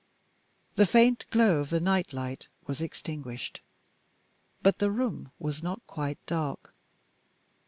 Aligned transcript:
The 0.77 0.87
faint 0.87 1.25
glow 1.29 1.57
of 1.59 1.69
the 1.69 1.79
night 1.79 2.11
light 2.11 2.47
was 2.65 2.81
extinguished. 2.81 3.61
But 4.63 4.79
the 4.79 4.89
room 4.89 5.29
was 5.37 5.61
not 5.61 5.85
quite 5.85 6.17
dark. 6.25 6.73